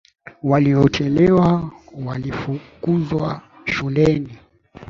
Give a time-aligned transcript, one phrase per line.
[0.43, 1.71] Waliochelewa
[2.05, 4.37] walifukuzwa shuleni.